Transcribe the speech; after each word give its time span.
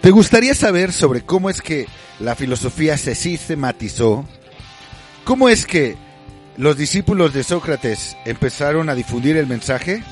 ¿Te 0.00 0.12
gustaría 0.12 0.54
saber 0.54 0.92
sobre 0.92 1.22
cómo 1.22 1.50
es 1.50 1.60
que 1.60 1.86
la 2.20 2.36
filosofía 2.36 2.96
se 2.96 3.14
sistematizó? 3.14 4.24
¿Cómo 5.24 5.48
es 5.48 5.66
que 5.66 5.96
los 6.56 6.76
discípulos 6.76 7.34
de 7.34 7.42
Sócrates 7.42 8.16
empezaron 8.24 8.88
a 8.88 8.94
difundir 8.94 9.36
el 9.36 9.48
mensaje? 9.48 10.02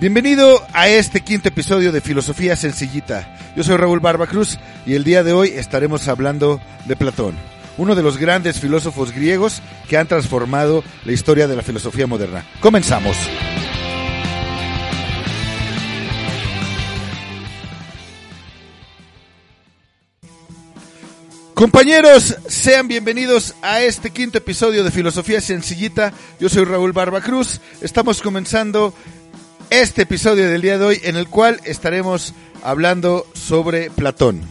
Bienvenido 0.00 0.62
a 0.72 0.88
este 0.88 1.20
quinto 1.20 1.48
episodio 1.48 1.92
de 1.92 2.00
Filosofía 2.00 2.56
Sencillita. 2.56 3.36
Yo 3.54 3.62
soy 3.64 3.76
Raúl 3.76 4.00
Barbacruz 4.00 4.58
y 4.86 4.94
el 4.94 5.04
día 5.04 5.22
de 5.22 5.34
hoy 5.34 5.48
estaremos 5.48 6.08
hablando 6.08 6.60
de 6.86 6.96
Platón, 6.96 7.34
uno 7.76 7.94
de 7.94 8.02
los 8.02 8.16
grandes 8.16 8.60
filósofos 8.60 9.12
griegos 9.12 9.60
que 9.88 9.98
han 9.98 10.08
transformado 10.08 10.82
la 11.04 11.12
historia 11.12 11.46
de 11.46 11.56
la 11.56 11.62
filosofía 11.62 12.06
moderna. 12.06 12.44
Comenzamos. 12.60 13.16
Compañeros, 21.56 22.36
sean 22.46 22.86
bienvenidos 22.86 23.54
a 23.62 23.80
este 23.80 24.10
quinto 24.10 24.36
episodio 24.36 24.84
de 24.84 24.90
Filosofía 24.90 25.40
Sencillita. 25.40 26.12
Yo 26.38 26.50
soy 26.50 26.66
Raúl 26.66 26.92
Barbacruz. 26.92 27.62
Estamos 27.80 28.20
comenzando 28.20 28.92
este 29.70 30.02
episodio 30.02 30.50
del 30.50 30.60
día 30.60 30.76
de 30.76 30.84
hoy 30.84 31.00
en 31.02 31.16
el 31.16 31.28
cual 31.28 31.58
estaremos 31.64 32.34
hablando 32.62 33.26
sobre 33.32 33.88
Platón, 33.88 34.42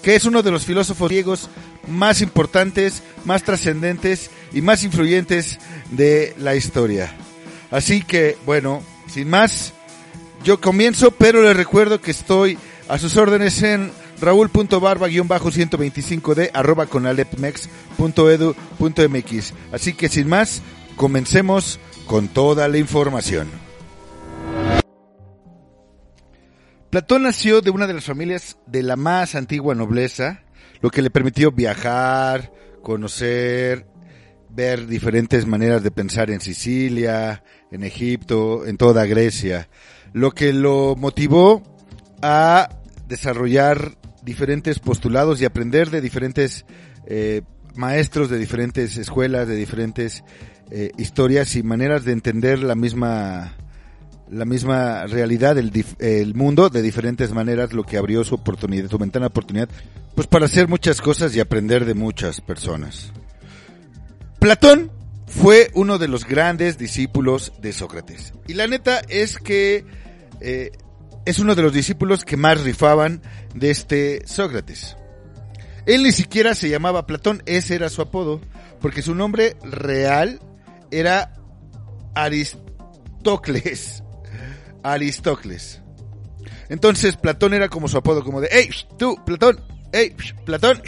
que 0.00 0.16
es 0.16 0.24
uno 0.24 0.42
de 0.42 0.50
los 0.50 0.64
filósofos 0.64 1.10
griegos 1.10 1.50
más 1.88 2.22
importantes, 2.22 3.02
más 3.26 3.42
trascendentes 3.42 4.30
y 4.50 4.62
más 4.62 4.82
influyentes 4.82 5.58
de 5.90 6.34
la 6.38 6.54
historia. 6.54 7.14
Así 7.70 8.00
que, 8.00 8.38
bueno, 8.46 8.82
sin 9.08 9.28
más, 9.28 9.74
yo 10.42 10.58
comienzo, 10.58 11.10
pero 11.10 11.42
les 11.42 11.54
recuerdo 11.54 12.00
que 12.00 12.12
estoy 12.12 12.56
a 12.88 12.98
sus 12.98 13.18
órdenes 13.18 13.62
en 13.62 13.92
raúl.barba-125d 14.20 16.50
arroba 16.52 16.86
conalepmex.edu.mx. 16.86 19.54
Así 19.72 19.94
que 19.94 20.08
sin 20.08 20.28
más, 20.28 20.62
comencemos 20.96 21.78
con 22.06 22.28
toda 22.28 22.68
la 22.68 22.78
información. 22.78 23.48
Platón 26.90 27.24
nació 27.24 27.60
de 27.60 27.70
una 27.70 27.86
de 27.86 27.94
las 27.94 28.04
familias 28.04 28.56
de 28.66 28.82
la 28.82 28.96
más 28.96 29.34
antigua 29.34 29.74
nobleza, 29.74 30.42
lo 30.80 30.90
que 30.90 31.02
le 31.02 31.10
permitió 31.10 31.52
viajar, 31.52 32.52
conocer, 32.82 33.86
ver 34.48 34.86
diferentes 34.86 35.46
maneras 35.46 35.82
de 35.82 35.90
pensar 35.90 36.30
en 36.30 36.40
Sicilia, 36.40 37.42
en 37.70 37.84
Egipto, 37.84 38.66
en 38.66 38.78
toda 38.78 39.04
Grecia, 39.04 39.68
lo 40.12 40.30
que 40.30 40.52
lo 40.52 40.94
motivó 40.96 41.62
a 42.22 42.70
desarrollar 43.06 43.96
diferentes 44.26 44.80
postulados 44.80 45.40
y 45.40 45.46
aprender 45.46 45.88
de 45.90 46.02
diferentes 46.02 46.66
eh, 47.06 47.42
maestros 47.76 48.28
de 48.28 48.38
diferentes 48.38 48.96
escuelas, 48.98 49.46
de 49.46 49.54
diferentes 49.54 50.24
eh, 50.70 50.90
historias 50.98 51.54
y 51.54 51.62
maneras 51.62 52.04
de 52.04 52.12
entender 52.12 52.58
la 52.58 52.74
misma 52.74 53.54
la 54.28 54.44
misma 54.44 55.06
realidad, 55.06 55.56
el, 55.56 55.70
el, 56.00 56.34
mundo 56.34 56.68
de 56.68 56.82
diferentes 56.82 57.32
maneras, 57.32 57.72
lo 57.72 57.84
que 57.84 57.96
abrió 57.96 58.24
su 58.24 58.34
oportunidad, 58.34 58.90
su 58.90 58.98
ventana 58.98 59.26
de 59.26 59.28
oportunidad, 59.28 59.68
pues 60.16 60.26
para 60.26 60.46
hacer 60.46 60.66
muchas 60.66 61.00
cosas 61.00 61.36
y 61.36 61.38
aprender 61.38 61.84
de 61.84 61.94
muchas 61.94 62.40
personas. 62.40 63.12
Platón 64.40 64.90
fue 65.28 65.70
uno 65.74 65.98
de 65.98 66.08
los 66.08 66.26
grandes 66.26 66.76
discípulos 66.76 67.52
de 67.60 67.72
Sócrates. 67.72 68.32
Y 68.48 68.54
la 68.54 68.66
neta 68.66 69.00
es 69.08 69.38
que 69.38 69.84
eh, 70.40 70.72
es 71.26 71.40
uno 71.40 71.54
de 71.54 71.62
los 71.62 71.72
discípulos 71.72 72.24
que 72.24 72.36
más 72.36 72.62
rifaban 72.62 73.20
de 73.54 73.70
este 73.70 74.26
Sócrates. 74.26 74.96
Él 75.84 76.04
ni 76.04 76.12
siquiera 76.12 76.54
se 76.54 76.70
llamaba 76.70 77.06
Platón, 77.06 77.42
ese 77.46 77.74
era 77.74 77.90
su 77.90 78.00
apodo, 78.00 78.40
porque 78.80 79.02
su 79.02 79.14
nombre 79.14 79.56
real 79.62 80.40
era 80.90 81.34
Aristócles. 82.14 84.02
Aristócles. 84.82 85.82
Entonces 86.68 87.16
Platón 87.16 87.54
era 87.54 87.68
como 87.68 87.88
su 87.88 87.98
apodo, 87.98 88.24
como 88.24 88.40
de, 88.40 88.48
hey, 88.50 88.70
tú, 88.96 89.16
Platón, 89.24 89.60
hey, 89.92 90.14
Platón. 90.44 90.80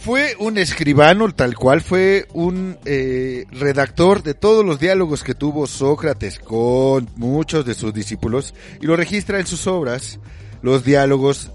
Fue 0.00 0.36
un 0.38 0.58
escribano, 0.58 1.28
tal 1.34 1.56
cual, 1.56 1.80
fue 1.80 2.28
un 2.32 2.78
eh, 2.84 3.46
redactor 3.50 4.22
de 4.22 4.34
todos 4.34 4.64
los 4.64 4.78
diálogos 4.78 5.24
que 5.24 5.34
tuvo 5.34 5.66
Sócrates 5.66 6.38
con 6.38 7.08
muchos 7.16 7.66
de 7.66 7.74
sus 7.74 7.92
discípulos 7.92 8.54
y 8.80 8.86
lo 8.86 8.96
registra 8.96 9.40
en 9.40 9.46
sus 9.46 9.66
obras, 9.66 10.20
los 10.62 10.84
diálogos 10.84 11.50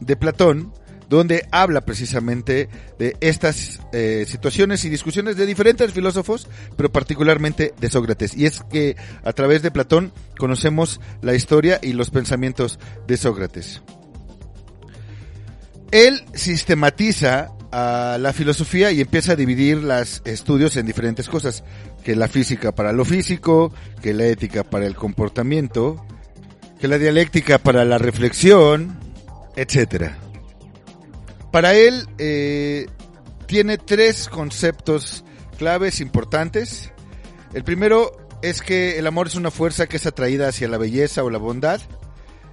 de 0.00 0.16
Platón, 0.16 0.72
donde 1.08 1.46
habla 1.52 1.82
precisamente 1.82 2.68
de 2.98 3.16
estas 3.20 3.80
eh, 3.92 4.24
situaciones 4.26 4.84
y 4.84 4.90
discusiones 4.90 5.36
de 5.36 5.46
diferentes 5.46 5.92
filósofos, 5.92 6.48
pero 6.76 6.90
particularmente 6.90 7.74
de 7.80 7.90
Sócrates. 7.90 8.36
Y 8.36 8.46
es 8.46 8.62
que 8.70 8.96
a 9.22 9.32
través 9.32 9.62
de 9.62 9.70
Platón 9.70 10.12
conocemos 10.36 11.00
la 11.22 11.34
historia 11.34 11.78
y 11.80 11.92
los 11.92 12.10
pensamientos 12.10 12.80
de 13.06 13.16
Sócrates. 13.16 13.82
Él 15.92 16.24
sistematiza 16.34 17.53
a 17.76 18.18
la 18.18 18.32
filosofía 18.32 18.92
y 18.92 19.00
empieza 19.00 19.32
a 19.32 19.36
dividir 19.36 19.78
los 19.78 20.22
estudios 20.24 20.76
en 20.76 20.86
diferentes 20.86 21.28
cosas, 21.28 21.64
que 22.04 22.14
la 22.14 22.28
física 22.28 22.72
para 22.72 22.92
lo 22.92 23.04
físico, 23.04 23.74
que 24.00 24.14
la 24.14 24.26
ética 24.26 24.62
para 24.62 24.86
el 24.86 24.94
comportamiento, 24.94 26.06
que 26.78 26.86
la 26.86 26.98
dialéctica 26.98 27.58
para 27.58 27.84
la 27.84 27.98
reflexión, 27.98 28.96
etcétera. 29.56 30.16
Para 31.50 31.74
él 31.74 32.06
eh, 32.18 32.86
tiene 33.46 33.76
tres 33.76 34.28
conceptos 34.28 35.24
claves 35.58 36.00
importantes. 36.00 36.92
El 37.54 37.64
primero 37.64 38.16
es 38.40 38.62
que 38.62 39.00
el 39.00 39.06
amor 39.08 39.26
es 39.26 39.34
una 39.34 39.50
fuerza 39.50 39.88
que 39.88 39.96
es 39.96 40.06
atraída 40.06 40.46
hacia 40.46 40.68
la 40.68 40.78
belleza 40.78 41.24
o 41.24 41.30
la 41.30 41.38
bondad. 41.38 41.80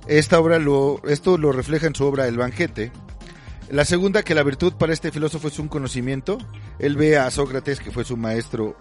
Esta 0.07 0.39
obra 0.39 0.57
esto 1.07 1.37
lo 1.37 1.51
refleja 1.51 1.85
en 1.85 1.93
su 1.93 2.05
obra 2.05 2.27
El 2.27 2.37
Banquete. 2.37 2.91
La 3.71 3.85
segunda, 3.85 4.21
que 4.21 4.35
la 4.35 4.43
virtud 4.43 4.73
para 4.73 4.91
este 4.91 5.11
filósofo 5.11 5.47
es 5.47 5.57
un 5.57 5.69
conocimiento. 5.69 6.37
Él 6.77 6.97
ve 6.97 7.17
a 7.17 7.31
Sócrates, 7.31 7.79
que 7.79 7.89
fue 7.89 8.03
su 8.03 8.17
maestro, 8.17 8.75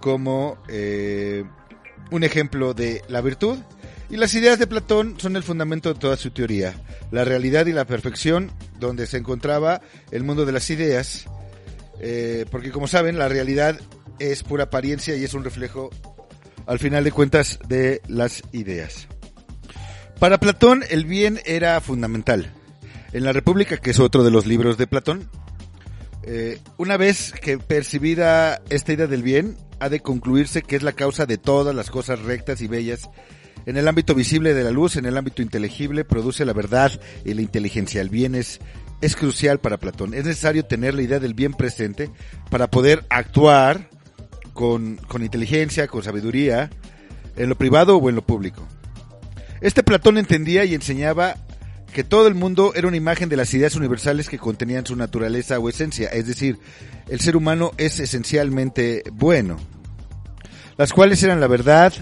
como 0.00 0.56
eh, 0.66 1.44
un 2.10 2.24
ejemplo 2.24 2.72
de 2.72 3.02
la 3.08 3.20
virtud. 3.20 3.58
Y 4.08 4.16
las 4.16 4.34
ideas 4.34 4.58
de 4.58 4.66
Platón 4.66 5.16
son 5.18 5.36
el 5.36 5.42
fundamento 5.42 5.92
de 5.92 6.00
toda 6.00 6.16
su 6.16 6.30
teoría. 6.30 6.74
La 7.10 7.26
realidad 7.26 7.66
y 7.66 7.72
la 7.72 7.84
perfección, 7.84 8.50
donde 8.80 9.06
se 9.06 9.18
encontraba 9.18 9.82
el 10.10 10.24
mundo 10.24 10.46
de 10.46 10.52
las 10.52 10.70
ideas. 10.70 11.26
Eh, 12.00 12.46
porque 12.50 12.70
como 12.70 12.88
saben, 12.88 13.18
la 13.18 13.28
realidad 13.28 13.78
es 14.18 14.42
pura 14.42 14.64
apariencia 14.64 15.14
y 15.16 15.24
es 15.24 15.34
un 15.34 15.44
reflejo, 15.44 15.90
al 16.64 16.78
final 16.78 17.04
de 17.04 17.12
cuentas, 17.12 17.58
de 17.68 18.00
las 18.08 18.42
ideas. 18.52 19.06
Para 20.18 20.40
Platón, 20.40 20.82
el 20.88 21.04
bien 21.04 21.40
era 21.44 21.78
fundamental 21.82 22.50
en 23.14 23.24
la 23.24 23.32
República, 23.32 23.76
que 23.76 23.92
es 23.92 24.00
otro 24.00 24.24
de 24.24 24.32
los 24.32 24.44
libros 24.44 24.76
de 24.76 24.88
Platón, 24.88 25.30
eh, 26.24 26.58
una 26.78 26.96
vez 26.96 27.32
que 27.32 27.58
percibida 27.58 28.60
esta 28.70 28.92
idea 28.92 29.06
del 29.06 29.22
bien, 29.22 29.56
ha 29.78 29.88
de 29.88 30.00
concluirse 30.00 30.62
que 30.62 30.74
es 30.74 30.82
la 30.82 30.92
causa 30.92 31.24
de 31.24 31.38
todas 31.38 31.74
las 31.76 31.90
cosas 31.90 32.20
rectas 32.22 32.60
y 32.60 32.66
bellas. 32.66 33.08
En 33.66 33.76
el 33.76 33.86
ámbito 33.86 34.16
visible 34.16 34.52
de 34.52 34.64
la 34.64 34.72
luz, 34.72 34.96
en 34.96 35.06
el 35.06 35.16
ámbito 35.16 35.42
inteligible, 35.42 36.04
produce 36.04 36.44
la 36.44 36.52
verdad 36.52 36.90
y 37.24 37.34
la 37.34 37.42
inteligencia. 37.42 38.00
El 38.00 38.08
bien 38.08 38.34
es, 38.34 38.58
es 39.00 39.14
crucial 39.14 39.60
para 39.60 39.78
Platón. 39.78 40.12
Es 40.12 40.24
necesario 40.24 40.64
tener 40.64 40.94
la 40.94 41.02
idea 41.02 41.20
del 41.20 41.34
bien 41.34 41.54
presente 41.54 42.10
para 42.50 42.68
poder 42.68 43.04
actuar 43.10 43.90
con, 44.54 44.96
con 44.96 45.22
inteligencia, 45.22 45.86
con 45.86 46.02
sabiduría, 46.02 46.68
en 47.36 47.48
lo 47.48 47.56
privado 47.56 47.96
o 47.96 48.08
en 48.08 48.16
lo 48.16 48.26
público. 48.26 48.66
Este 49.60 49.84
Platón 49.84 50.18
entendía 50.18 50.64
y 50.64 50.74
enseñaba 50.74 51.36
que 51.94 52.04
todo 52.04 52.26
el 52.26 52.34
mundo 52.34 52.72
era 52.74 52.88
una 52.88 52.96
imagen 52.96 53.28
de 53.28 53.36
las 53.36 53.54
ideas 53.54 53.76
universales 53.76 54.28
que 54.28 54.36
contenían 54.36 54.84
su 54.84 54.96
naturaleza 54.96 55.60
o 55.60 55.68
esencia, 55.68 56.08
es 56.08 56.26
decir, 56.26 56.58
el 57.08 57.20
ser 57.20 57.36
humano 57.36 57.70
es 57.78 58.00
esencialmente 58.00 59.04
bueno, 59.12 59.58
las 60.76 60.92
cuales 60.92 61.22
eran 61.22 61.40
la 61.40 61.46
verdad, 61.46 61.94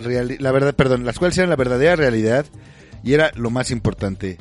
la 0.00 0.50
verdad, 0.50 0.74
perdón, 0.74 1.04
las 1.04 1.18
cuales 1.18 1.36
eran 1.36 1.50
la 1.50 1.56
verdadera 1.56 1.94
realidad 1.94 2.46
y 3.04 3.12
era 3.12 3.32
lo 3.36 3.50
más 3.50 3.70
importante. 3.70 4.38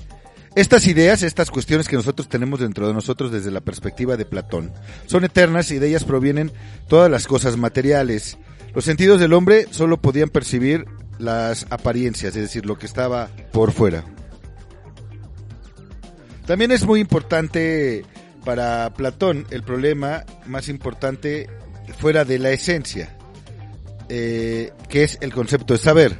Estas 0.56 0.88
ideas, 0.88 1.22
estas 1.22 1.52
cuestiones 1.52 1.90
que 1.90 1.98
nosotros 1.98 2.30
tenemos 2.30 2.62
dentro 2.62 2.88
de 2.88 2.94
nosotros 2.94 3.30
desde 3.30 3.52
la 3.52 3.60
perspectiva 3.60 4.16
de 4.16 4.24
Platón, 4.24 4.72
son 5.06 5.26
eternas 5.26 5.70
y 5.72 5.80
de 5.80 5.90
ellas 5.90 6.06
provienen 6.06 6.50
todas 6.88 7.12
las 7.12 7.28
cosas 7.28 7.58
materiales. 7.58 8.38
Los 8.74 8.86
sentidos 8.86 9.20
del 9.20 9.34
hombre 9.34 9.68
solo 9.70 9.98
podían 9.98 10.30
percibir 10.30 10.86
las 11.20 11.68
apariencias, 11.72 12.38
es 12.38 12.42
decir, 12.42 12.66
lo 12.66 12.78
que 12.78 12.86
estaba 12.86 13.28
por 13.52 13.74
fuera. 13.74 14.06
También 16.46 16.72
es 16.72 16.86
muy 16.86 17.00
importante 17.00 18.06
para 18.44 18.94
Platón 18.94 19.48
el 19.50 19.64
problema 19.64 20.26
más 20.46 20.68
importante 20.68 21.50
fuera 21.98 22.26
de 22.26 22.40
la 22.40 22.52
esencia, 22.52 23.16
eh, 24.10 24.72
que 24.90 25.04
es 25.04 25.18
el 25.22 25.34
concepto 25.34 25.74
de 25.74 25.80
saber. 25.80 26.18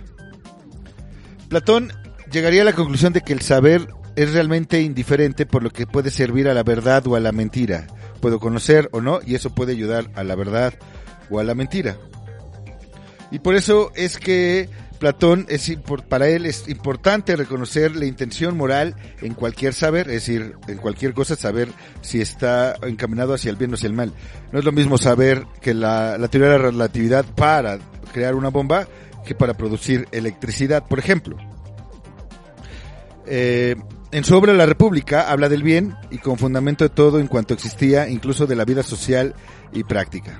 Platón 1.50 1.92
llegaría 2.32 2.62
a 2.62 2.66
la 2.66 2.74
conclusión 2.74 3.14
de 3.14 3.22
que 3.22 3.34
el 3.34 3.42
saber 3.42 3.88
es 4.16 4.34
realmente 4.34 4.82
indiferente 4.82 5.46
por 5.46 5.64
lo 5.64 5.72
que 5.72 5.88
puede 5.88 6.10
servir 6.10 6.48
a 6.48 6.54
la 6.54 6.64
verdad 6.64 7.06
o 7.08 7.16
a 7.16 7.20
la 7.20 7.32
mentira. 7.32 7.88
Puedo 8.22 8.40
conocer 8.40 8.90
o 8.92 9.02
no 9.02 9.20
y 9.26 9.36
eso 9.36 9.54
puede 9.54 9.74
ayudar 9.74 10.10
a 10.16 10.24
la 10.24 10.36
verdad 10.36 10.74
o 11.30 11.40
a 11.40 11.44
la 11.44 11.56
mentira. 11.56 11.98
Y 13.32 13.40
por 13.40 13.56
eso 13.56 13.92
es 13.96 14.18
que 14.18 14.70
Platón 15.04 15.46
es 15.50 15.70
para 16.08 16.30
él 16.30 16.46
es 16.46 16.70
importante 16.70 17.36
reconocer 17.36 17.94
la 17.94 18.06
intención 18.06 18.56
moral 18.56 18.96
en 19.22 19.34
cualquier 19.34 19.74
saber, 19.74 20.08
es 20.08 20.26
decir, 20.26 20.56
en 20.70 20.78
cualquier 20.78 21.14
cosa 21.14 21.36
saber 21.36 21.68
si 22.00 22.22
está 22.22 22.78
encaminado 22.84 23.34
hacia 23.34 23.50
el 23.50 23.58
bien 23.58 23.72
o 23.72 23.74
hacia 23.74 23.88
el 23.88 23.94
mal. 23.96 24.14
No 24.54 24.60
es 24.60 24.64
lo 24.64 24.72
mismo 24.72 24.98
saber 24.98 25.46
que 25.60 25.74
la, 25.74 26.18
teoría 26.32 26.52
de 26.52 26.58
la 26.58 26.64
relatividad 26.70 27.26
para 27.36 27.80
crear 28.14 28.34
una 28.34 28.48
bomba 28.48 28.88
que 29.26 29.36
para 29.36 29.56
producir 29.56 30.08
electricidad, 30.14 30.88
por 30.88 31.00
ejemplo. 31.00 31.36
Eh, 33.26 33.76
en 34.14 34.24
su 34.24 34.38
obra 34.38 34.54
La 34.54 34.66
República 34.66 35.30
habla 35.30 35.50
del 35.50 35.64
bien 35.64 35.98
y 36.12 36.20
con 36.20 36.38
fundamento 36.38 36.86
de 36.86 36.92
todo 36.92 37.20
en 37.20 37.28
cuanto 37.28 37.54
existía, 37.54 38.08
incluso 38.08 38.48
de 38.48 38.56
la 38.56 38.64
vida 38.64 38.84
social 38.84 39.36
y 39.74 39.84
práctica. 39.84 40.40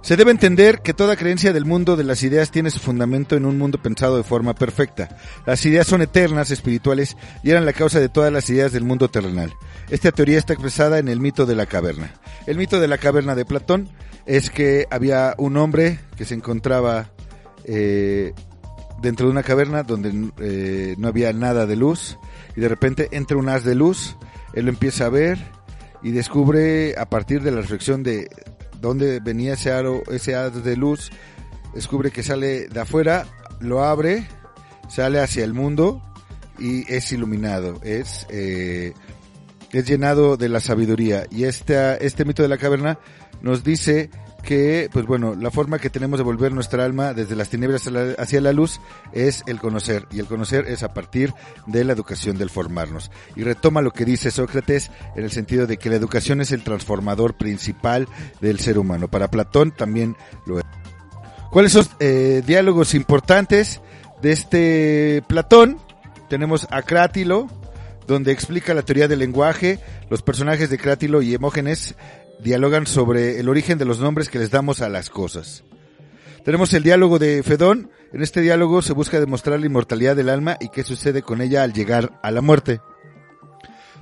Se 0.00 0.16
debe 0.16 0.30
entender 0.30 0.80
que 0.80 0.94
toda 0.94 1.16
creencia 1.16 1.52
del 1.52 1.64
mundo 1.64 1.96
de 1.96 2.04
las 2.04 2.22
ideas 2.22 2.50
tiene 2.50 2.70
su 2.70 2.78
fundamento 2.78 3.36
en 3.36 3.44
un 3.44 3.58
mundo 3.58 3.82
pensado 3.82 4.16
de 4.16 4.22
forma 4.22 4.54
perfecta. 4.54 5.08
Las 5.44 5.64
ideas 5.66 5.86
son 5.86 6.02
eternas, 6.02 6.50
espirituales 6.50 7.16
y 7.42 7.50
eran 7.50 7.66
la 7.66 7.72
causa 7.72 8.00
de 8.00 8.08
todas 8.08 8.32
las 8.32 8.48
ideas 8.48 8.72
del 8.72 8.84
mundo 8.84 9.08
terrenal. 9.08 9.52
Esta 9.90 10.12
teoría 10.12 10.38
está 10.38 10.52
expresada 10.52 10.98
en 10.98 11.08
el 11.08 11.20
mito 11.20 11.46
de 11.46 11.56
la 11.56 11.66
caverna. 11.66 12.14
El 12.46 12.56
mito 12.56 12.80
de 12.80 12.88
la 12.88 12.98
caverna 12.98 13.34
de 13.34 13.44
Platón 13.44 13.90
es 14.24 14.50
que 14.50 14.86
había 14.90 15.34
un 15.36 15.56
hombre 15.56 15.98
que 16.16 16.24
se 16.24 16.34
encontraba 16.34 17.10
eh, 17.64 18.32
dentro 19.02 19.26
de 19.26 19.32
una 19.32 19.42
caverna 19.42 19.82
donde 19.82 20.30
eh, 20.38 20.94
no 20.98 21.08
había 21.08 21.32
nada 21.32 21.66
de 21.66 21.76
luz 21.76 22.18
y 22.56 22.60
de 22.60 22.68
repente 22.68 23.08
entra 23.12 23.36
un 23.36 23.48
haz 23.48 23.64
de 23.64 23.74
luz, 23.74 24.16
él 24.54 24.66
lo 24.66 24.70
empieza 24.70 25.06
a 25.06 25.10
ver 25.10 25.38
y 26.02 26.12
descubre 26.12 26.94
a 26.96 27.08
partir 27.08 27.42
de 27.42 27.50
la 27.50 27.60
reflexión 27.60 28.02
de 28.02 28.28
dónde 28.80 29.20
venía 29.20 29.54
ese 29.54 29.72
aro, 29.72 30.02
ese 30.10 30.34
haz 30.34 30.62
de 30.62 30.76
luz, 30.76 31.10
descubre 31.74 32.10
que 32.10 32.22
sale 32.22 32.68
de 32.68 32.80
afuera, 32.80 33.26
lo 33.60 33.84
abre, 33.84 34.26
sale 34.88 35.20
hacia 35.20 35.44
el 35.44 35.54
mundo 35.54 36.02
y 36.58 36.90
es 36.92 37.12
iluminado, 37.12 37.80
es 37.82 38.26
eh, 38.30 38.92
es 39.72 39.86
llenado 39.86 40.36
de 40.36 40.48
la 40.48 40.60
sabiduría. 40.60 41.26
Y 41.30 41.44
este 41.44 42.04
este 42.04 42.24
mito 42.24 42.42
de 42.42 42.48
la 42.48 42.58
caverna 42.58 42.98
nos 43.42 43.62
dice 43.64 44.10
que, 44.48 44.88
pues 44.90 45.04
bueno, 45.04 45.34
la 45.34 45.50
forma 45.50 45.78
que 45.78 45.90
tenemos 45.90 46.18
de 46.18 46.24
volver 46.24 46.52
nuestra 46.52 46.82
alma 46.82 47.12
desde 47.12 47.36
las 47.36 47.50
tinieblas 47.50 47.86
hacia 48.16 48.40
la 48.40 48.54
luz 48.54 48.80
es 49.12 49.42
el 49.46 49.60
conocer, 49.60 50.06
y 50.10 50.20
el 50.20 50.26
conocer 50.26 50.64
es 50.68 50.82
a 50.82 50.94
partir 50.94 51.34
de 51.66 51.84
la 51.84 51.92
educación, 51.92 52.38
del 52.38 52.48
formarnos. 52.48 53.10
Y 53.36 53.42
retoma 53.42 53.82
lo 53.82 53.90
que 53.90 54.06
dice 54.06 54.30
Sócrates 54.30 54.90
en 55.16 55.24
el 55.24 55.30
sentido 55.30 55.66
de 55.66 55.76
que 55.76 55.90
la 55.90 55.96
educación 55.96 56.40
es 56.40 56.50
el 56.52 56.64
transformador 56.64 57.36
principal 57.36 58.08
del 58.40 58.58
ser 58.58 58.78
humano. 58.78 59.08
Para 59.08 59.30
Platón 59.30 59.70
también 59.70 60.16
lo 60.46 60.60
es. 60.60 60.64
¿Cuáles 61.50 61.72
son 61.72 61.86
eh, 62.00 62.42
diálogos 62.46 62.94
importantes 62.94 63.82
de 64.22 64.32
este 64.32 65.22
Platón? 65.28 65.76
Tenemos 66.30 66.66
a 66.70 66.80
Crátilo, 66.80 67.48
donde 68.06 68.32
explica 68.32 68.72
la 68.72 68.80
teoría 68.80 69.08
del 69.08 69.18
lenguaje. 69.18 69.78
Los 70.08 70.22
personajes 70.22 70.70
de 70.70 70.78
Crátilo 70.78 71.20
y 71.20 71.34
Hemógenes 71.34 71.96
dialogan 72.40 72.86
sobre 72.86 73.40
el 73.40 73.48
origen 73.48 73.78
de 73.78 73.84
los 73.84 73.98
nombres 73.98 74.28
que 74.28 74.38
les 74.38 74.50
damos 74.50 74.80
a 74.80 74.88
las 74.88 75.10
cosas. 75.10 75.64
Tenemos 76.44 76.72
el 76.72 76.82
diálogo 76.82 77.18
de 77.18 77.42
Fedón. 77.42 77.90
En 78.12 78.22
este 78.22 78.40
diálogo 78.40 78.80
se 78.80 78.92
busca 78.92 79.20
demostrar 79.20 79.60
la 79.60 79.66
inmortalidad 79.66 80.16
del 80.16 80.28
alma 80.30 80.56
y 80.60 80.70
qué 80.70 80.82
sucede 80.82 81.22
con 81.22 81.42
ella 81.42 81.62
al 81.62 81.72
llegar 81.72 82.18
a 82.22 82.30
la 82.30 82.40
muerte. 82.40 82.80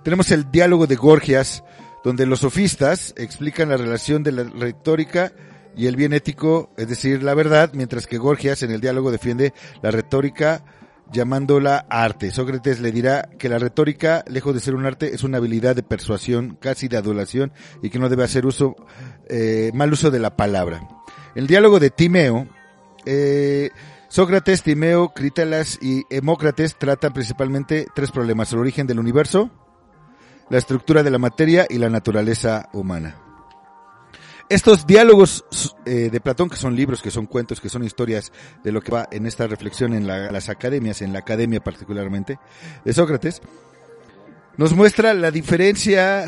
Tenemos 0.04 0.30
el 0.30 0.50
diálogo 0.50 0.86
de 0.86 0.94
Gorgias, 0.94 1.64
donde 2.04 2.26
los 2.26 2.40
sofistas 2.40 3.14
explican 3.16 3.68
la 3.68 3.76
relación 3.76 4.22
de 4.22 4.32
la 4.32 4.44
retórica 4.44 5.32
y 5.76 5.86
el 5.86 5.96
bien 5.96 6.12
ético, 6.12 6.70
es 6.76 6.88
decir, 6.88 7.22
la 7.22 7.34
verdad, 7.34 7.72
mientras 7.74 8.06
que 8.06 8.16
Gorgias 8.16 8.62
en 8.62 8.70
el 8.70 8.80
diálogo 8.80 9.10
defiende 9.10 9.52
la 9.82 9.90
retórica 9.90 10.64
llamándola 11.12 11.86
arte. 11.88 12.30
Sócrates 12.30 12.80
le 12.80 12.92
dirá 12.92 13.28
que 13.38 13.48
la 13.48 13.58
retórica, 13.58 14.24
lejos 14.28 14.54
de 14.54 14.60
ser 14.60 14.74
un 14.74 14.86
arte, 14.86 15.14
es 15.14 15.22
una 15.24 15.38
habilidad 15.38 15.76
de 15.76 15.82
persuasión, 15.82 16.56
casi 16.60 16.88
de 16.88 16.96
adulación, 16.96 17.52
y 17.82 17.90
que 17.90 17.98
no 17.98 18.08
debe 18.08 18.24
hacer 18.24 18.46
uso, 18.46 18.76
eh, 19.28 19.70
mal 19.74 19.92
uso 19.92 20.10
de 20.10 20.18
la 20.18 20.36
palabra. 20.36 20.86
El 21.34 21.46
diálogo 21.46 21.80
de 21.80 21.90
Timeo, 21.90 22.48
eh, 23.04 23.70
Sócrates, 24.08 24.62
Timeo, 24.62 25.10
Crítalas 25.10 25.78
y 25.82 26.04
Hemócrates 26.10 26.76
tratan 26.76 27.12
principalmente 27.12 27.86
tres 27.94 28.10
problemas, 28.10 28.52
el 28.52 28.60
origen 28.60 28.86
del 28.86 28.98
universo, 28.98 29.50
la 30.48 30.58
estructura 30.58 31.02
de 31.02 31.10
la 31.10 31.18
materia 31.18 31.66
y 31.68 31.78
la 31.78 31.90
naturaleza 31.90 32.68
humana. 32.72 33.25
Estos 34.48 34.86
diálogos 34.86 35.44
eh, 35.84 36.08
de 36.10 36.20
Platón, 36.20 36.48
que 36.48 36.56
son 36.56 36.76
libros, 36.76 37.02
que 37.02 37.10
son 37.10 37.26
cuentos, 37.26 37.60
que 37.60 37.68
son 37.68 37.82
historias 37.82 38.30
de 38.62 38.70
lo 38.70 38.80
que 38.80 38.92
va 38.92 39.08
en 39.10 39.26
esta 39.26 39.48
reflexión 39.48 39.92
en 39.92 40.06
las 40.06 40.48
academias, 40.48 41.02
en 41.02 41.12
la 41.12 41.18
academia 41.18 41.60
particularmente, 41.60 42.38
de 42.84 42.92
Sócrates, 42.92 43.42
nos 44.56 44.72
muestra 44.72 45.14
la 45.14 45.32
diferencia 45.32 46.26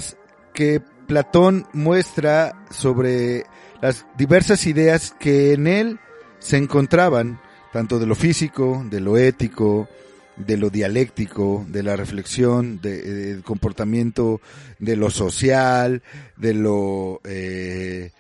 que 0.53 0.81
Platón 1.07 1.67
muestra 1.73 2.65
sobre 2.71 3.47
las 3.81 4.05
diversas 4.17 4.67
ideas 4.67 5.15
que 5.19 5.53
en 5.53 5.67
él 5.69 6.01
se 6.41 6.57
encontraban, 6.57 7.41
tanto 7.73 7.99
de 7.99 8.07
lo 8.07 8.15
físico, 8.15 8.85
de 8.91 9.01
lo 9.01 9.17
ético, 9.17 9.89
de 10.39 10.57
lo 10.57 10.71
dialéctico, 10.71 11.67
de 11.69 11.83
la 11.83 11.97
reflexión, 11.97 12.81
del 12.81 13.43
comportamiento, 13.43 14.41
de 14.79 14.97
lo 14.97 15.11
social, 15.11 16.03
de 16.37 16.55
lo 16.55 17.21
eh, 17.25 18.13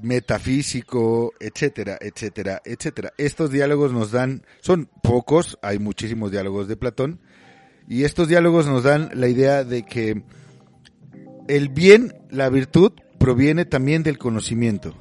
metafísico, 0.00 1.32
etcétera, 1.40 1.98
etcétera, 2.00 2.62
etcétera. 2.64 3.12
Estos 3.18 3.50
diálogos 3.50 3.92
nos 3.92 4.10
dan, 4.10 4.42
son 4.60 4.88
pocos, 5.02 5.58
hay 5.62 5.78
muchísimos 5.78 6.30
diálogos 6.30 6.68
de 6.68 6.76
Platón, 6.76 7.20
y 7.88 8.04
estos 8.04 8.28
diálogos 8.28 8.66
nos 8.66 8.82
dan 8.82 9.10
la 9.14 9.28
idea 9.28 9.64
de 9.64 9.84
que 9.84 10.22
el 11.48 11.68
bien, 11.68 12.14
la 12.30 12.48
virtud, 12.48 12.92
proviene 13.18 13.64
también 13.64 14.02
del 14.02 14.18
conocimiento. 14.18 14.96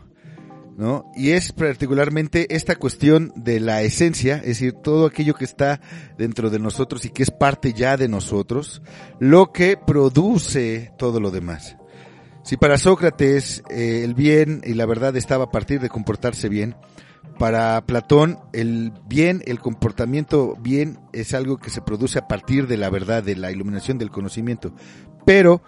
¿No? 0.78 1.12
Y 1.16 1.32
es 1.32 1.52
particularmente 1.52 2.56
esta 2.56 2.76
cuestión 2.76 3.32
de 3.36 3.60
la 3.60 3.82
esencia, 3.82 4.38
es 4.38 4.46
decir, 4.46 4.74
todo 4.74 5.06
aquello 5.06 5.36
que 5.36 5.46
está 5.46 5.82
dentro 6.18 6.50
de 6.50 6.60
nosotros 6.60 7.06
y 7.06 7.10
que 7.10 7.24
es 7.24 7.32
parte 7.32 7.74
ya 7.74 7.98
de 7.98 8.08
nosotros, 8.08 8.82
lo 9.20 9.52
que 9.52 9.78
produce 9.78 10.92
todo 10.98 11.20
lo 11.20 11.32
demás. 11.32 11.78
Si 12.44 12.58
para 12.58 12.78
Sócrates 12.78 13.64
eh, 13.70 14.02
el 14.04 14.16
bien 14.16 14.62
y 14.66 14.74
la 14.74 14.86
verdad 14.86 15.16
estaba 15.16 15.46
a 15.46 15.52
partir 15.52 15.80
de 15.80 15.90
comportarse 15.90 16.50
bien, 16.50 16.76
para 17.40 17.82
Platón 17.86 18.38
el 18.52 18.92
bien, 19.08 19.42
el 19.46 19.60
comportamiento 19.60 20.56
bien 20.60 21.00
es 21.14 21.34
algo 21.34 21.58
que 21.58 21.70
se 21.70 21.82
produce 21.82 22.20
a 22.20 22.28
partir 22.28 22.68
de 22.68 22.78
la 22.78 22.90
verdad, 22.90 23.24
de 23.24 23.36
la 23.36 23.52
iluminación 23.52 23.98
del 23.98 24.12
conocimiento, 24.12 24.74
pero 25.26 25.62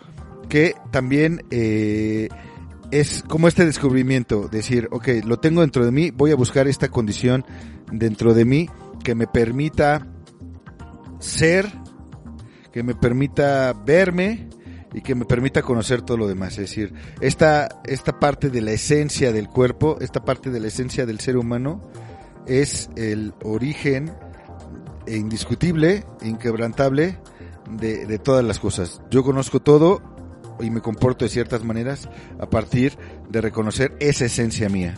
que 0.50 0.76
también 0.92 1.44
eh, 1.50 2.30
es 2.92 3.24
como 3.28 3.48
este 3.48 3.66
descubrimiento, 3.66 4.48
decir, 4.48 4.88
ok, 4.92 5.08
lo 5.26 5.40
tengo 5.40 5.62
dentro 5.62 5.86
de 5.86 5.92
mí, 5.92 6.12
voy 6.12 6.32
a 6.32 6.36
buscar 6.36 6.68
esta 6.68 6.90
condición 6.90 7.46
dentro 7.92 8.34
de 8.34 8.46
mí 8.46 8.70
que 9.04 9.16
me 9.16 9.28
permita 9.28 10.08
ser, 11.20 11.72
que 12.72 12.84
me 12.84 12.96
permita 12.96 13.74
verme 13.74 14.50
y 14.94 15.02
que 15.02 15.16
me 15.16 15.26
permita 15.26 15.62
conocer 15.62 16.02
todo 16.02 16.18
lo 16.18 16.28
demás. 16.28 16.54
Es 16.54 16.70
decir, 16.70 16.94
esta, 17.20 17.82
esta 17.84 18.20
parte 18.20 18.50
de 18.50 18.62
la 18.62 18.72
esencia 18.72 19.32
del 19.32 19.48
cuerpo, 19.48 19.98
esta 20.00 20.24
parte 20.24 20.50
de 20.50 20.60
la 20.60 20.68
esencia 20.68 21.06
del 21.06 21.20
ser 21.20 21.38
humano 21.38 21.90
es 22.48 22.90
el 22.96 23.34
origen 23.44 24.14
indiscutible, 25.08 26.06
inquebrantable 26.24 27.20
de, 27.70 28.06
de 28.06 28.20
todas 28.20 28.44
las 28.44 28.60
cosas. 28.60 29.02
Yo 29.12 29.24
conozco 29.24 29.60
todo 29.60 30.15
y 30.60 30.70
me 30.70 30.82
comporto 30.82 31.26
de 31.26 31.30
ciertas 31.30 31.64
maneras 31.64 32.10
a 32.40 32.50
partir 32.50 32.98
de 33.30 33.42
reconocer 33.42 33.96
esa 34.00 34.26
esencia 34.26 34.70
mía. 34.70 34.96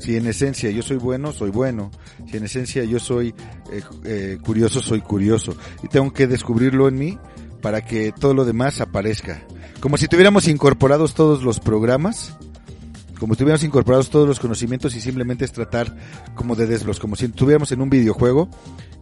Si 0.00 0.16
en 0.16 0.26
esencia 0.26 0.70
yo 0.70 0.82
soy 0.82 0.96
bueno, 0.96 1.32
soy 1.32 1.50
bueno. 1.50 1.90
Si 2.30 2.38
en 2.38 2.44
esencia 2.44 2.84
yo 2.84 2.98
soy 2.98 3.34
eh, 3.70 3.82
eh, 4.04 4.38
curioso, 4.42 4.80
soy 4.80 5.02
curioso. 5.02 5.54
Y 5.82 5.88
tengo 5.88 6.12
que 6.12 6.26
descubrirlo 6.26 6.88
en 6.88 6.98
mí 6.98 7.18
para 7.60 7.82
que 7.82 8.12
todo 8.12 8.32
lo 8.32 8.46
demás 8.46 8.80
aparezca. 8.80 9.42
Como 9.80 9.98
si 9.98 10.08
tuviéramos 10.08 10.48
incorporados 10.48 11.14
todos 11.14 11.42
los 11.42 11.60
programas, 11.60 12.36
como 13.20 13.36
tuviéramos 13.36 13.62
incorporados 13.62 14.08
todos 14.08 14.26
los 14.26 14.40
conocimientos 14.40 14.96
y 14.96 15.00
simplemente 15.00 15.44
es 15.44 15.52
tratar 15.52 15.94
como 16.34 16.56
de 16.56 16.66
desbloquear, 16.66 17.02
como 17.02 17.16
si 17.16 17.26
estuviéramos 17.26 17.70
en 17.70 17.82
un 17.82 17.90
videojuego 17.90 18.48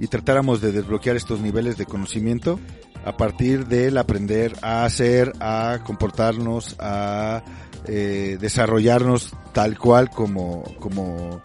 y 0.00 0.08
tratáramos 0.08 0.60
de 0.60 0.72
desbloquear 0.72 1.14
estos 1.14 1.40
niveles 1.40 1.78
de 1.78 1.86
conocimiento 1.86 2.58
a 3.04 3.16
partir 3.16 3.66
del 3.66 3.96
aprender 3.96 4.54
a 4.60 4.84
hacer, 4.84 5.32
a 5.38 5.78
comportarnos, 5.84 6.74
a 6.80 7.44
eh, 7.86 8.38
desarrollarnos 8.40 9.32
tal 9.52 9.78
cual 9.78 10.10
como, 10.10 10.64
como 10.80 11.40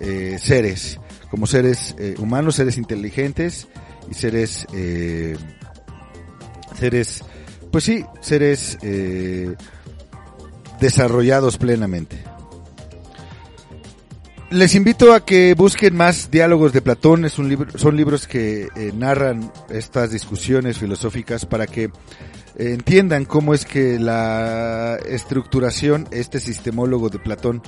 eh, 0.00 0.38
seres, 0.40 0.98
como 1.30 1.46
seres 1.46 1.94
eh, 1.98 2.14
humanos, 2.18 2.56
seres 2.56 2.78
inteligentes 2.78 3.68
y 4.10 4.14
seres, 4.14 4.66
eh, 4.72 5.36
seres, 6.78 7.22
pues 7.70 7.84
sí, 7.84 8.02
seres 8.22 8.78
desarrollados 10.80 11.58
plenamente. 11.58 12.34
Les 14.50 14.76
invito 14.76 15.12
a 15.12 15.24
que 15.24 15.54
busquen 15.54 15.96
más 15.96 16.30
diálogos 16.30 16.72
de 16.72 16.80
Platón. 16.80 17.24
Es 17.24 17.40
un 17.40 17.48
libro, 17.48 17.76
son 17.76 17.96
libros 17.96 18.28
que 18.28 18.68
eh, 18.76 18.92
narran 18.94 19.50
estas 19.68 20.12
discusiones 20.12 20.78
filosóficas 20.78 21.44
para 21.44 21.66
que 21.66 21.84
eh, 21.84 21.90
entiendan 22.56 23.24
cómo 23.24 23.52
es 23.52 23.64
que 23.64 23.98
la 23.98 24.96
estructuración, 25.08 26.06
este 26.12 26.38
sistemólogo 26.38 27.08
de 27.08 27.18
Platón, 27.18 27.62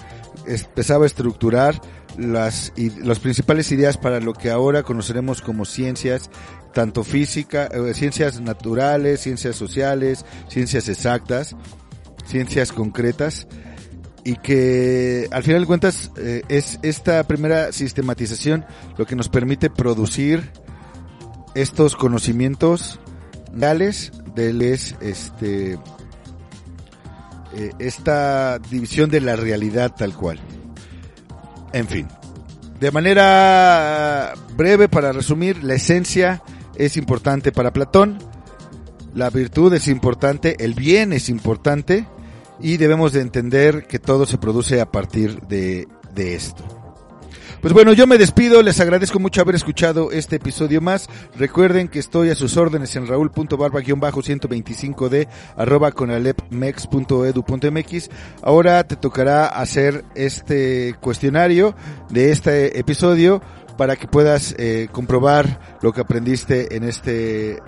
empezaba 0.46 1.04
a 1.04 1.06
estructurar 1.06 1.80
las, 2.18 2.72
las 3.02 3.18
principales 3.18 3.72
ideas 3.72 3.96
para 3.96 4.20
lo 4.20 4.32
que 4.32 4.50
ahora 4.50 4.84
conoceremos 4.84 5.42
como 5.42 5.64
ciencias, 5.64 6.30
tanto 6.72 7.02
física, 7.02 7.66
eh, 7.66 7.94
ciencias 7.94 8.40
naturales, 8.40 9.22
ciencias 9.22 9.56
sociales, 9.56 10.24
ciencias 10.48 10.88
exactas, 10.88 11.56
ciencias 12.26 12.72
concretas 12.72 13.46
y 14.24 14.36
que 14.36 15.28
al 15.30 15.42
final 15.42 15.60
de 15.62 15.66
cuentas 15.66 16.10
eh, 16.16 16.42
es 16.48 16.78
esta 16.82 17.22
primera 17.24 17.72
sistematización 17.72 18.64
lo 18.98 19.06
que 19.06 19.16
nos 19.16 19.28
permite 19.28 19.70
producir 19.70 20.50
estos 21.54 21.94
conocimientos 21.96 22.98
reales 23.54 24.12
de 24.34 24.74
este 25.00 25.78
eh, 27.54 27.72
esta 27.78 28.58
división 28.58 29.08
de 29.08 29.20
la 29.20 29.36
realidad 29.36 29.94
tal 29.96 30.14
cual. 30.14 30.38
En 31.72 31.86
fin, 31.86 32.08
de 32.80 32.90
manera 32.90 34.34
breve 34.56 34.88
para 34.88 35.12
resumir, 35.12 35.64
la 35.64 35.74
esencia 35.74 36.42
es 36.74 36.96
importante 36.96 37.52
para 37.52 37.72
Platón, 37.72 38.18
la 39.14 39.30
virtud 39.30 39.72
es 39.72 39.88
importante, 39.88 40.62
el 40.62 40.74
bien 40.74 41.14
es 41.14 41.30
importante, 41.30 42.06
y 42.60 42.76
debemos 42.76 43.12
de 43.12 43.20
entender 43.20 43.86
que 43.86 43.98
todo 43.98 44.26
se 44.26 44.38
produce 44.38 44.80
a 44.80 44.90
partir 44.90 45.40
de, 45.42 45.88
de 46.14 46.34
esto. 46.34 46.64
Pues 47.60 47.74
bueno, 47.74 47.92
yo 47.94 48.06
me 48.06 48.18
despido, 48.18 48.62
les 48.62 48.78
agradezco 48.80 49.18
mucho 49.18 49.40
haber 49.40 49.56
escuchado 49.56 50.12
este 50.12 50.36
episodio 50.36 50.80
más. 50.80 51.08
Recuerden 51.36 51.88
que 51.88 51.98
estoy 51.98 52.30
a 52.30 52.36
sus 52.36 52.56
órdenes 52.56 52.94
en 52.94 53.08
raúl.barba-125d 53.08 55.26
arroba 55.56 55.90
conalepmex.edu.mx. 55.90 58.10
Ahora 58.42 58.84
te 58.84 58.94
tocará 58.96 59.46
hacer 59.46 60.04
este 60.14 60.94
cuestionario 61.00 61.74
de 62.10 62.30
este 62.30 62.78
episodio 62.78 63.42
para 63.76 63.96
que 63.96 64.06
puedas 64.06 64.54
eh, 64.58 64.86
comprobar 64.92 65.78
lo 65.82 65.92
que 65.92 66.02
aprendiste 66.02 66.76
en 66.76 66.84
este 66.84 67.58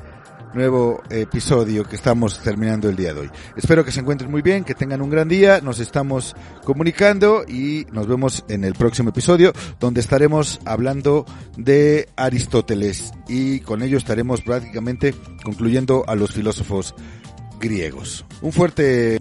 nuevo 0.55 1.03
episodio 1.11 1.85
que 1.85 1.97
estamos 1.97 2.41
terminando 2.41 2.89
el 2.89 2.97
día 2.97 3.15
de 3.15 3.21
hoy. 3.21 3.31
Espero 3.57 3.85
que 3.85 3.93
se 3.93 4.01
encuentren 4.01 4.31
muy 4.31 4.43
bien, 4.43 4.65
que 4.65 4.75
tengan 4.75 5.01
un 5.01 5.11
gran 5.11 5.29
día, 5.29 5.61
nos 5.61 5.79
estamos 5.81 6.35
comunicando 6.65 7.45
y 7.47 7.87
nos 7.93 8.07
vemos 8.07 8.45
en 8.49 8.65
el 8.65 8.75
próximo 8.75 9.11
episodio 9.11 9.53
donde 9.81 10.01
estaremos 10.01 10.61
hablando 10.65 11.27
de 11.57 12.09
Aristóteles 12.17 13.13
y 13.29 13.61
con 13.61 13.83
ello 13.83 13.99
estaremos 13.99 14.41
prácticamente 14.43 15.15
concluyendo 15.45 16.05
a 16.07 16.15
los 16.15 16.33
filósofos 16.33 16.95
griegos. 17.61 18.25
Un 18.43 18.53
fuerte 18.53 19.21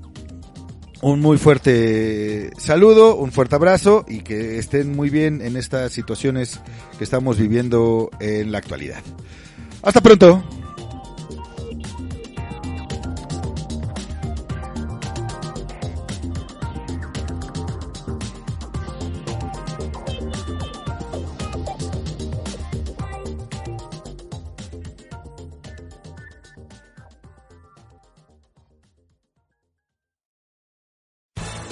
un 1.01 1.21
muy 1.21 1.37
fuerte 1.37 2.49
saludo, 2.57 3.15
un 3.15 3.31
fuerte 3.31 3.55
abrazo 3.55 4.03
y 4.07 4.21
que 4.21 4.57
estén 4.57 4.95
muy 4.95 5.09
bien 5.09 5.41
en 5.41 5.55
estas 5.55 5.91
situaciones 5.91 6.59
que 6.97 7.03
estamos 7.03 7.37
viviendo 7.37 8.09
en 8.19 8.51
la 8.51 8.57
actualidad. 8.57 9.03
Hasta 9.83 10.01
pronto. 10.01 10.43